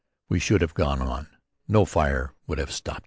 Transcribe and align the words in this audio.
We 0.29 0.39
should 0.39 0.61
have 0.61 0.73
gone 0.73 0.99
on 0.99 1.27
no 1.67 1.85
fire 1.85 2.33
would 2.47 2.57
have 2.57 2.71
stopped 2.71 2.95
us. 2.97 2.99